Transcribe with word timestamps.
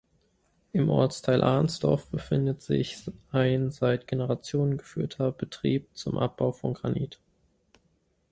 Im 0.73 0.89
Ortsteil 0.89 1.43
Arnsdorf 1.43 2.09
befindet 2.09 2.63
sich 2.63 2.97
ein 3.31 3.69
seit 3.69 4.07
Generationen 4.07 4.77
geführter 4.79 5.31
Betrieb 5.31 5.95
zum 5.95 6.17
Abbau 6.17 6.51
von 6.53 6.73
Granit. 6.73 7.19